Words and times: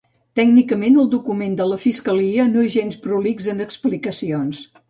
Tècnicament, 0.37 0.97
el 1.03 1.09
document 1.11 1.53
de 1.59 1.69
la 1.73 1.77
fiscalia 1.83 2.47
no 2.57 2.65
és 2.71 2.73
gens 2.79 3.01
prolix 3.07 3.51
en 3.55 3.63
explicacions. 3.69 4.69